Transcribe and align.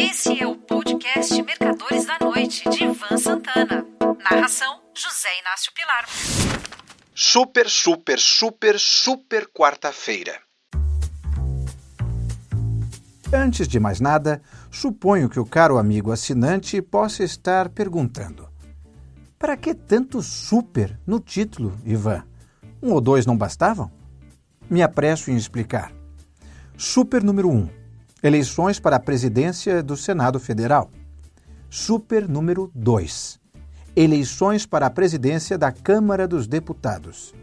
Esse 0.00 0.40
é 0.42 0.46
o 0.46 0.56
podcast 0.56 1.42
Mercadores 1.42 2.06
da 2.06 2.18
Noite, 2.18 2.66
de 2.70 2.84
Ivan 2.84 3.18
Santana. 3.18 3.84
Narração: 4.30 4.80
José 4.94 5.28
Inácio 5.42 5.70
Pilar. 5.74 6.06
Super, 7.14 7.68
super, 7.68 8.18
super, 8.18 8.80
super 8.80 9.46
quarta-feira. 9.48 10.40
Antes 13.30 13.68
de 13.68 13.78
mais 13.78 14.00
nada, 14.00 14.40
suponho 14.70 15.28
que 15.28 15.38
o 15.38 15.44
caro 15.44 15.76
amigo 15.76 16.10
assinante 16.10 16.80
possa 16.80 17.22
estar 17.22 17.68
perguntando: 17.68 18.48
para 19.38 19.54
que 19.54 19.74
tanto 19.74 20.22
super 20.22 20.98
no 21.06 21.20
título, 21.20 21.78
Ivan? 21.84 22.24
Um 22.82 22.92
ou 22.92 23.02
dois 23.02 23.26
não 23.26 23.36
bastavam? 23.36 23.92
Me 24.70 24.82
apresso 24.82 25.30
em 25.30 25.36
explicar. 25.36 25.92
Super 26.74 27.22
número 27.22 27.50
1. 27.50 27.52
Um, 27.54 27.79
eleições 28.22 28.78
para 28.78 28.96
a 28.96 29.00
presidência 29.00 29.82
do 29.82 29.96
Senado 29.96 30.38
Federal. 30.38 30.90
Super 31.70 32.28
número 32.28 32.70
2. 32.74 33.40
Eleições 33.96 34.66
para 34.66 34.86
a 34.86 34.90
presidência 34.90 35.56
da 35.56 35.72
Câmara 35.72 36.28
dos 36.28 36.46
Deputados. 36.46 37.34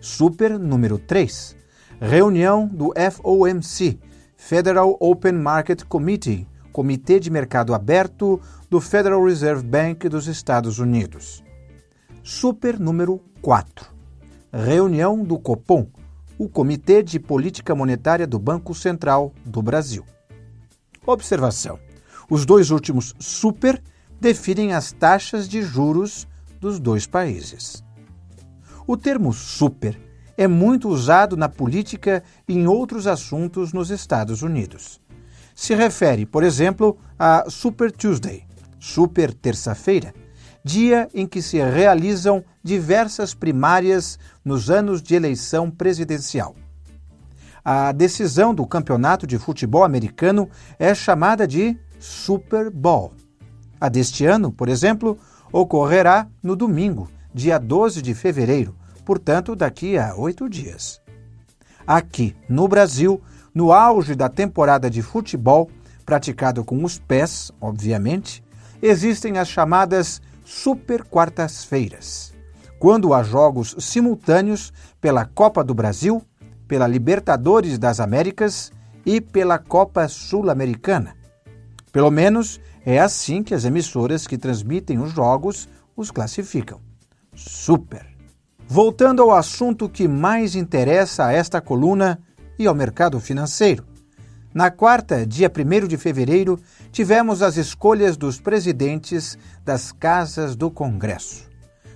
Super 0.00 0.58
número 0.58 0.98
3. 0.98 1.56
Reunião 2.00 2.66
do 2.66 2.92
FOMC, 2.94 3.98
Federal 4.36 4.96
Open 4.98 5.32
Market 5.32 5.84
Committee, 5.84 6.48
Comitê 6.72 7.20
de 7.20 7.30
Mercado 7.30 7.74
Aberto 7.74 8.40
do 8.68 8.80
Federal 8.80 9.24
Reserve 9.24 9.62
Bank 9.62 10.08
dos 10.08 10.26
Estados 10.26 10.78
Unidos. 10.78 11.44
Super 12.22 12.80
número 12.80 13.20
4. 13.42 13.86
Reunião 14.52 15.22
do 15.22 15.38
Copom, 15.38 15.86
o 16.38 16.48
Comitê 16.48 17.02
de 17.02 17.20
Política 17.20 17.74
Monetária 17.74 18.26
do 18.26 18.38
Banco 18.38 18.74
Central 18.74 19.32
do 19.44 19.62
Brasil. 19.62 20.04
Observação: 21.06 21.78
os 22.30 22.46
dois 22.46 22.70
últimos 22.70 23.14
super 23.18 23.82
definem 24.20 24.72
as 24.72 24.92
taxas 24.92 25.48
de 25.48 25.62
juros 25.62 26.26
dos 26.60 26.78
dois 26.78 27.06
países. 27.06 27.84
O 28.86 28.96
termo 28.96 29.32
super 29.32 30.00
é 30.36 30.46
muito 30.46 30.88
usado 30.88 31.36
na 31.36 31.48
política 31.48 32.22
e 32.48 32.54
em 32.54 32.66
outros 32.66 33.06
assuntos 33.06 33.72
nos 33.72 33.90
Estados 33.90 34.42
Unidos. 34.42 35.00
Se 35.54 35.74
refere, 35.74 36.26
por 36.26 36.42
exemplo, 36.42 36.98
a 37.18 37.48
Super 37.48 37.92
Tuesday, 37.92 38.44
Super 38.78 39.32
Terça-feira, 39.32 40.12
dia 40.64 41.08
em 41.14 41.26
que 41.26 41.40
se 41.40 41.58
realizam 41.58 42.42
diversas 42.62 43.34
primárias 43.34 44.18
nos 44.44 44.70
anos 44.70 45.02
de 45.02 45.14
eleição 45.14 45.70
presidencial. 45.70 46.56
A 47.64 47.92
decisão 47.92 48.54
do 48.54 48.66
campeonato 48.66 49.26
de 49.26 49.38
futebol 49.38 49.84
americano 49.84 50.50
é 50.78 50.94
chamada 50.94 51.46
de 51.48 51.74
Super 51.98 52.68
Bowl. 52.68 53.14
A 53.80 53.88
deste 53.88 54.26
ano, 54.26 54.52
por 54.52 54.68
exemplo, 54.68 55.18
ocorrerá 55.50 56.28
no 56.42 56.54
domingo, 56.54 57.08
dia 57.32 57.56
12 57.56 58.02
de 58.02 58.12
fevereiro, 58.12 58.76
portanto, 59.02 59.56
daqui 59.56 59.96
a 59.96 60.14
oito 60.14 60.46
dias. 60.46 61.00
Aqui, 61.86 62.36
no 62.50 62.68
Brasil, 62.68 63.22
no 63.54 63.72
auge 63.72 64.14
da 64.14 64.28
temporada 64.28 64.90
de 64.90 65.00
futebol, 65.00 65.70
praticado 66.04 66.62
com 66.66 66.84
os 66.84 66.98
pés, 66.98 67.50
obviamente, 67.58 68.44
existem 68.82 69.38
as 69.38 69.48
chamadas 69.48 70.20
Super 70.44 71.02
Quartas-Feiras, 71.02 72.34
quando 72.78 73.14
há 73.14 73.22
jogos 73.22 73.74
simultâneos 73.78 74.70
pela 75.00 75.24
Copa 75.24 75.64
do 75.64 75.72
Brasil, 75.72 76.22
pela 76.66 76.86
Libertadores 76.86 77.78
das 77.78 78.00
Américas 78.00 78.72
e 79.04 79.20
pela 79.20 79.58
Copa 79.58 80.08
Sul-Americana. 80.08 81.16
Pelo 81.92 82.10
menos 82.10 82.60
é 82.84 82.98
assim 82.98 83.42
que 83.42 83.54
as 83.54 83.64
emissoras 83.64 84.26
que 84.26 84.38
transmitem 84.38 84.98
os 84.98 85.12
jogos 85.12 85.68
os 85.96 86.10
classificam. 86.10 86.80
Super! 87.34 88.06
Voltando 88.66 89.22
ao 89.22 89.32
assunto 89.32 89.88
que 89.88 90.08
mais 90.08 90.56
interessa 90.56 91.26
a 91.26 91.32
esta 91.32 91.60
coluna 91.60 92.18
e 92.58 92.66
ao 92.66 92.74
mercado 92.74 93.20
financeiro. 93.20 93.84
Na 94.54 94.70
quarta, 94.70 95.26
dia 95.26 95.50
1 95.50 95.88
de 95.88 95.96
fevereiro, 95.96 96.58
tivemos 96.92 97.42
as 97.42 97.56
escolhas 97.56 98.16
dos 98.16 98.40
presidentes 98.40 99.36
das 99.64 99.92
casas 99.92 100.54
do 100.54 100.70
Congresso. 100.70 101.50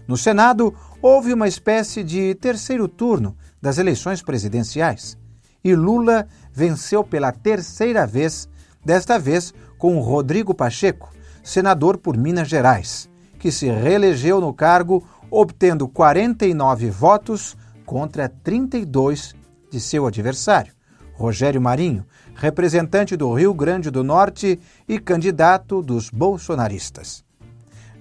No 0.09 0.17
Senado, 0.17 0.75
houve 1.01 1.33
uma 1.33 1.47
espécie 1.47 2.03
de 2.03 2.35
terceiro 2.35 2.89
turno 2.89 3.37
das 3.61 3.79
eleições 3.79 4.23
presidenciais 4.23 5.19
e 5.63 5.75
Lula 5.75 6.27
venceu 6.53 7.03
pela 7.05 7.33
terceira 7.33 8.07
vez, 8.07 8.49
desta 8.85 9.19
vez 9.19 9.53
com 9.77 9.99
Rodrigo 10.01 10.55
Pacheco, 10.55 11.13
senador 11.43 11.99
por 11.99 12.17
Minas 12.17 12.49
Gerais, 12.49 13.09
que 13.39 13.51
se 13.51 13.67
reelegeu 13.67 14.41
no 14.41 14.53
cargo, 14.53 15.07
obtendo 15.31 15.89
49 15.89 16.91
votos 16.91 17.57
contra 17.85 18.29
32 18.29 19.35
de 19.71 19.81
seu 19.81 20.07
adversário, 20.07 20.73
Rogério 21.15 21.61
Marinho, 21.61 22.05
representante 22.35 23.17
do 23.17 23.33
Rio 23.35 23.53
Grande 23.53 23.91
do 23.91 24.05
Norte 24.05 24.59
e 24.89 24.99
candidato 24.99 25.83
dos 25.83 26.11
bolsonaristas. 26.11 27.25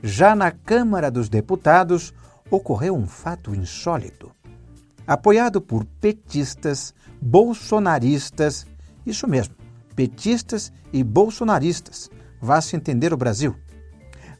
Já 0.03 0.35
na 0.35 0.51
Câmara 0.51 1.09
dos 1.09 1.27
Deputados, 1.27 2.13
ocorreu 2.49 2.95
um 2.95 3.07
fato 3.07 3.55
insólito. 3.55 4.31
Apoiado 5.07 5.59
por 5.61 5.85
petistas, 5.85 6.93
bolsonaristas, 7.21 8.67
isso 9.05 9.25
mesmo, 9.25 9.55
petistas 9.95 10.69
e 10.91 11.01
bolsonaristas, 11.01 12.11
vá-se 12.41 12.75
entender 12.75 13.13
o 13.13 13.17
Brasil. 13.17 13.55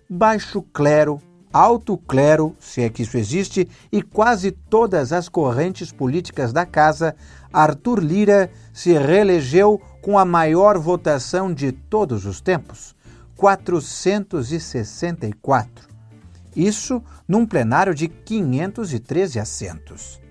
Baixo 0.10 0.62
clero, 0.62 1.22
alto 1.54 1.98
clero, 1.98 2.54
se 2.60 2.82
é 2.82 2.90
que 2.90 3.04
isso 3.04 3.18
existe, 3.18 3.66
e 3.90 4.02
quase 4.02 4.52
todas 4.52 5.14
as 5.14 5.30
correntes 5.30 5.90
políticas 5.90 6.52
da 6.52 6.66
casa, 6.66 7.16
Arthur 7.52 8.00
Lira 8.00 8.52
se 8.74 8.92
reelegeu 8.92 9.82
com 10.02 10.20
a 10.20 10.26
maior 10.26 10.78
votação 10.78 11.54
de 11.54 11.72
todos 11.72 12.26
os 12.26 12.42
tempos, 12.42 12.94
464. 13.38 15.88
Isso 16.54 17.02
num 17.26 17.46
plenário 17.46 17.96
de 17.96 18.10
513 18.10 19.40
assentos. 19.40 20.27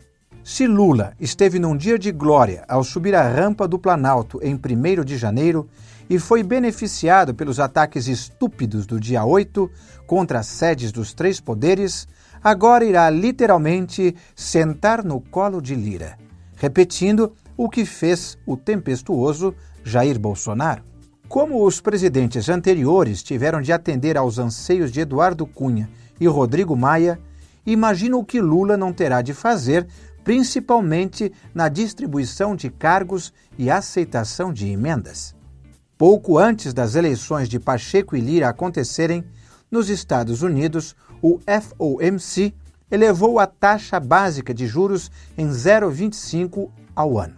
Se 0.48 0.64
Lula 0.64 1.12
esteve 1.18 1.58
num 1.58 1.76
dia 1.76 1.98
de 1.98 2.12
glória 2.12 2.64
ao 2.68 2.84
subir 2.84 3.16
a 3.16 3.28
rampa 3.28 3.66
do 3.66 3.80
Planalto 3.80 4.38
em 4.40 4.54
1 4.54 5.04
de 5.04 5.18
janeiro 5.18 5.68
e 6.08 6.20
foi 6.20 6.44
beneficiado 6.44 7.34
pelos 7.34 7.58
ataques 7.58 8.06
estúpidos 8.06 8.86
do 8.86 9.00
dia 9.00 9.24
8 9.24 9.68
contra 10.06 10.38
as 10.38 10.46
sedes 10.46 10.92
dos 10.92 11.12
três 11.12 11.40
poderes, 11.40 12.06
agora 12.44 12.84
irá 12.84 13.10
literalmente 13.10 14.14
sentar 14.36 15.02
no 15.02 15.20
colo 15.20 15.60
de 15.60 15.74
Lira, 15.74 16.16
repetindo 16.54 17.32
o 17.56 17.68
que 17.68 17.84
fez 17.84 18.38
o 18.46 18.56
tempestuoso 18.56 19.52
Jair 19.82 20.16
Bolsonaro. 20.16 20.84
Como 21.28 21.66
os 21.66 21.80
presidentes 21.80 22.48
anteriores 22.48 23.20
tiveram 23.20 23.60
de 23.60 23.72
atender 23.72 24.16
aos 24.16 24.38
anseios 24.38 24.92
de 24.92 25.00
Eduardo 25.00 25.44
Cunha 25.44 25.90
e 26.20 26.28
Rodrigo 26.28 26.76
Maia, 26.76 27.18
imagino 27.66 28.20
o 28.20 28.24
que 28.24 28.40
Lula 28.40 28.76
não 28.76 28.92
terá 28.92 29.22
de 29.22 29.34
fazer, 29.34 29.88
principalmente 30.26 31.32
na 31.54 31.68
distribuição 31.68 32.54
de 32.56 32.68
cargos 32.68 33.32
e 33.56 33.70
aceitação 33.70 34.52
de 34.52 34.68
emendas. 34.68 35.36
Pouco 35.96 36.36
antes 36.36 36.74
das 36.74 36.96
eleições 36.96 37.48
de 37.48 37.60
Pacheco 37.60 38.16
e 38.16 38.20
Lira 38.20 38.48
acontecerem, 38.48 39.24
nos 39.70 39.88
Estados 39.88 40.42
Unidos, 40.42 40.96
o 41.22 41.38
FOMC 41.46 42.52
elevou 42.90 43.38
a 43.38 43.46
taxa 43.46 44.00
básica 44.00 44.52
de 44.52 44.66
juros 44.66 45.12
em 45.38 45.46
0,25 45.46 46.72
ao 46.96 47.20
ano, 47.20 47.36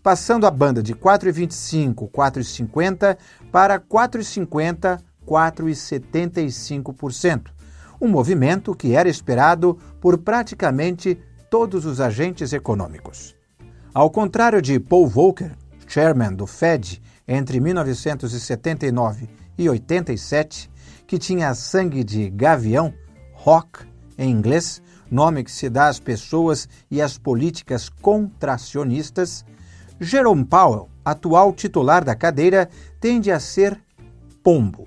passando 0.00 0.46
a 0.46 0.50
banda 0.50 0.80
de 0.80 0.94
4,25, 0.94 2.08
4,50 2.08 3.18
para 3.50 3.80
4,50, 3.80 5.00
4,75%, 5.26 7.46
um 8.00 8.06
movimento 8.06 8.76
que 8.76 8.94
era 8.94 9.08
esperado 9.08 9.76
por 10.00 10.18
praticamente 10.18 11.20
todos 11.50 11.84
os 11.84 12.00
agentes 12.00 12.52
econômicos. 12.52 13.34
Ao 13.92 14.10
contrário 14.10 14.60
de 14.60 14.78
Paul 14.78 15.06
Volcker, 15.06 15.56
chairman 15.86 16.34
do 16.34 16.46
Fed 16.46 17.00
entre 17.26 17.60
1979 17.60 19.28
e 19.56 19.68
87, 19.68 20.70
que 21.06 21.18
tinha 21.18 21.54
sangue 21.54 22.04
de 22.04 22.30
gavião, 22.30 22.94
rock 23.32 23.86
em 24.16 24.30
inglês, 24.30 24.82
nome 25.10 25.44
que 25.44 25.50
se 25.50 25.68
dá 25.68 25.88
às 25.88 25.98
pessoas 25.98 26.68
e 26.90 27.00
às 27.00 27.18
políticas 27.18 27.88
contracionistas, 27.88 29.44
Jerome 30.00 30.44
Powell, 30.44 30.88
atual 31.04 31.52
titular 31.52 32.04
da 32.04 32.14
cadeira, 32.14 32.68
tende 33.00 33.30
a 33.32 33.40
ser 33.40 33.82
pombo, 34.42 34.86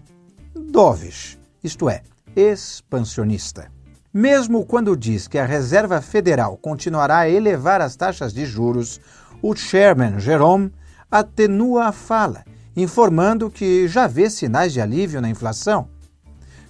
dovish, 0.56 1.38
isto 1.64 1.90
é, 1.90 2.02
expansionista. 2.36 3.69
Mesmo 4.13 4.66
quando 4.66 4.98
diz 4.98 5.25
que 5.25 5.38
a 5.38 5.46
Reserva 5.46 6.02
Federal 6.02 6.58
continuará 6.58 7.19
a 7.19 7.30
elevar 7.30 7.80
as 7.80 7.96
taxas 7.96 8.34
de 8.34 8.46
juros, 8.46 9.00
o 9.42 9.56
chairman 9.56 10.19
Jerome 10.19 10.72
atenua 11.10 11.86
a 11.86 11.92
fala 11.94 12.44
informando 12.75 13.50
que 13.50 13.88
já 13.88 14.08
vê 14.08 14.30
sinais 14.30 14.74
de 14.74 14.81
alívio 14.81 15.22
na 15.22 15.30
inflação. 15.30 15.90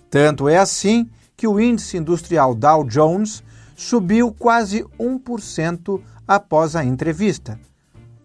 Tanto 0.10 0.48
é 0.48 0.58
assim 0.58 1.10
que 1.36 1.48
o 1.48 1.60
índice 1.60 1.98
industrial 1.98 2.54
Dow 2.54 2.84
Jones 2.84 3.44
subiu 3.76 4.32
quase 4.32 4.84
1% 5.00 6.00
após 6.28 6.76
a 6.76 6.86
entrevista. 6.86 7.60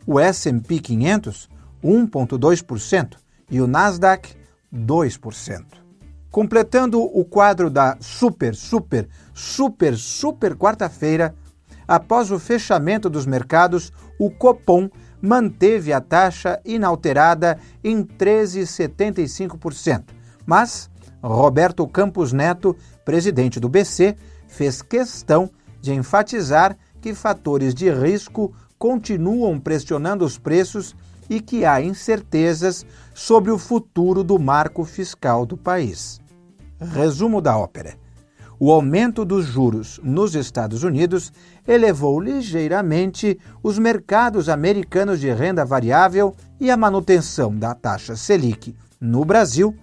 O 0.07 0.21
S&P 0.21 0.79
500, 0.79 1.49
1,2% 1.83 3.17
e 3.51 3.61
o 3.61 3.67
Nasdaq, 3.67 4.35
2%. 4.75 5.86
Completando 6.37 7.01
o 7.01 7.25
quadro 7.25 7.71
da 7.71 7.97
super, 7.99 8.55
super, 8.55 9.09
super, 9.33 9.97
super 9.97 10.55
quarta-feira, 10.55 11.35
após 11.89 12.31
o 12.31 12.39
fechamento 12.39 13.09
dos 13.09 13.25
mercados, 13.25 13.91
o 14.19 14.31
Copom 14.31 14.91
manteve 15.19 15.95
a 15.95 16.01
taxa 16.03 16.61
inalterada 16.63 17.59
em 17.83 18.05
13,75%. 18.05 20.11
Mas 20.45 20.91
Roberto 21.23 21.89
Campos 21.89 22.35
Neto, 22.35 22.77
presidente 23.03 23.59
do 23.59 23.71
BC, 23.71 24.15
fez 24.47 24.83
questão 24.83 25.49
de 25.81 25.95
enfatizar 25.95 26.77
que 27.01 27.15
fatores 27.15 27.75
de 27.75 27.91
risco 27.91 28.53
continuam 28.79 29.59
pressionando 29.59 30.23
os 30.23 30.37
preços 30.37 30.95
e 31.31 31.41
que 31.41 31.65
há 31.65 31.81
incertezas 31.81 32.85
sobre 33.15 33.51
o 33.51 33.57
futuro 33.57 34.23
do 34.23 34.39
marco 34.39 34.85
fiscal 34.85 35.47
do 35.47 35.57
país. 35.57 36.21
Resumo 36.81 37.41
da 37.41 37.57
ópera. 37.57 37.97
O 38.59 38.71
aumento 38.73 39.25
dos 39.25 39.45
juros 39.47 40.01
nos 40.03 40.35
Estados 40.35 40.83
Unidos 40.83 41.33
elevou 41.67 42.19
ligeiramente 42.19 43.39
os 43.63 43.79
mercados 43.79 44.49
americanos 44.49 45.21
de 45.21 45.31
renda 45.31 45.65
variável 45.65 46.35
e 46.59 46.71
a 46.71 46.77
manutenção 46.77 47.55
da 47.55 47.75
taxa 47.75 48.17
Selic 48.17 48.75
no 48.99 49.25
Brasil, 49.25 49.75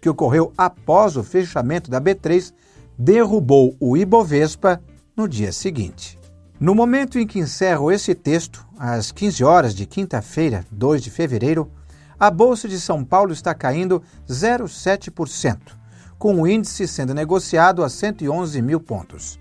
que 0.00 0.08
ocorreu 0.08 0.52
após 0.56 1.16
o 1.16 1.24
fechamento 1.24 1.90
da 1.90 2.00
B3, 2.00 2.52
derrubou 2.96 3.76
o 3.80 3.96
Ibovespa 3.96 4.80
no 5.16 5.28
dia 5.28 5.52
seguinte. 5.52 6.18
No 6.58 6.74
momento 6.74 7.18
em 7.18 7.26
que 7.26 7.38
encerro 7.38 7.90
esse 7.90 8.14
texto, 8.14 8.64
às 8.78 9.10
15 9.10 9.42
horas 9.42 9.74
de 9.74 9.86
quinta-feira, 9.86 10.64
2 10.70 11.02
de 11.02 11.10
fevereiro, 11.10 11.70
a 12.18 12.30
Bolsa 12.30 12.68
de 12.68 12.78
São 12.78 13.04
Paulo 13.04 13.32
está 13.32 13.54
caindo 13.54 14.02
0,7% 14.28 15.79
com 16.20 16.42
o 16.42 16.46
índice 16.46 16.86
sendo 16.86 17.14
negociado 17.14 17.82
a 17.82 17.88
111 17.88 18.60
mil 18.60 18.78
pontos. 18.78 19.40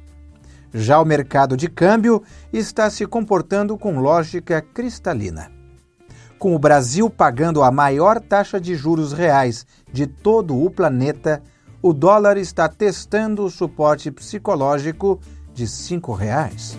Já 0.74 1.02
o 1.02 1.06
mercado 1.06 1.58
de 1.58 1.68
câmbio 1.68 2.24
está 2.54 2.90
se 2.90 3.06
comportando 3.06 3.78
com 3.78 4.00
lógica 4.00 4.62
cristalina. 4.62 5.52
Com 6.40 6.56
o 6.56 6.60
Brasil 6.60 7.10
pagando 7.10 7.62
a 7.62 7.70
maior 7.70 8.22
taxa 8.22 8.62
de 8.62 8.76
juros 8.76 9.12
reais 9.12 9.68
de 9.92 10.08
todo 10.08 10.58
o 10.58 10.72
planeta, 10.72 11.44
o 11.82 11.92
dólar 11.94 12.38
está 12.38 12.70
testando 12.70 13.44
o 13.44 13.52
suporte 13.52 14.10
psicológico 14.10 15.20
de 15.54 15.64
R$ 15.64 15.70
5,00. 15.70 16.78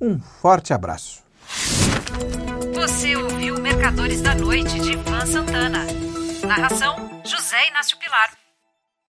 Um 0.00 0.20
forte 0.20 0.72
abraço. 0.72 1.20
Você 2.74 3.16
ouviu 3.16 3.60
Mercadores 3.60 4.20
da 4.20 4.36
Noite 4.36 4.78
de 4.78 4.92
Ivan 4.92 5.26
Santana. 5.26 5.84
Narração 6.46 7.11
José 7.32 7.66
Inácio 7.68 7.96
Pilar. 7.96 8.41